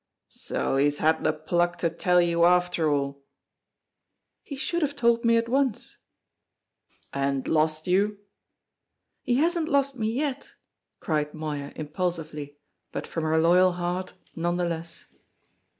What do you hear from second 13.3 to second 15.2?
loyal heart none the less.